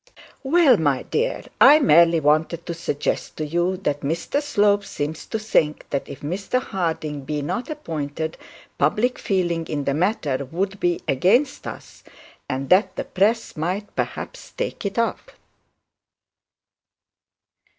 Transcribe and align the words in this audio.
'Well, 0.41 0.77
my 0.77 1.03
dear, 1.03 1.43
I 1.61 1.77
merely 1.77 2.19
wanted 2.19 2.65
to 2.65 2.73
suggest 2.73 3.37
to 3.37 3.45
you 3.45 3.77
that 3.77 3.99
Mr 4.01 4.41
Slope 4.41 4.83
seems 4.83 5.27
to 5.27 5.37
think 5.37 5.87
that 5.91 6.09
if 6.09 6.21
Mr 6.21 6.59
Harding 6.59 7.21
be 7.23 7.43
not 7.43 7.69
appointed, 7.69 8.35
public 8.79 9.19
feeling 9.19 9.67
in 9.67 9.83
the 9.83 9.93
matter 9.93 10.43
would 10.45 10.79
be 10.79 11.01
against 11.07 11.67
us 11.67 12.03
and 12.49 12.71
that 12.71 12.95
the 12.95 13.05
press 13.05 13.55
might 13.55 13.95
perhaps 13.95 14.49
take 14.49 14.87
it 14.87 14.97
up.' 14.97 15.33